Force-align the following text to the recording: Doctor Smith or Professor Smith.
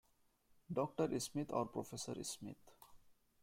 Doctor 0.73 1.19
Smith 1.19 1.51
or 1.53 1.67
Professor 1.67 2.23
Smith. 2.23 2.71